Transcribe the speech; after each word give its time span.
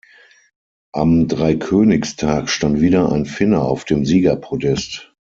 Am 0.93 1.27
Dreikönigstag 1.27 2.49
stand 2.49 2.81
wieder 2.81 3.11
ein 3.11 3.27
Finne 3.27 3.61
auf 3.61 3.85
dem 3.85 4.03
Siegerpodest. 4.03 5.13